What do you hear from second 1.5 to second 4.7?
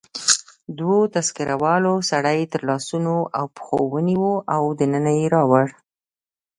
والاو سړی تر لاسو او پښو ونیو او